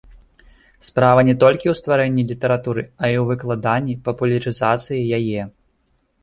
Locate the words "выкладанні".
3.33-3.97